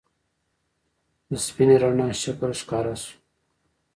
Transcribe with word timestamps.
د 1.29 1.31
سپینې 1.45 1.75
رڼا 1.83 2.07
شکل 2.23 2.51
ښکاره 2.61 2.95
شو. 3.03 3.15